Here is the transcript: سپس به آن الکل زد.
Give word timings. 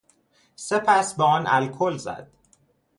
سپس 0.55 1.13
به 1.15 1.23
آن 1.23 1.43
الکل 1.47 1.97
زد. 1.97 2.31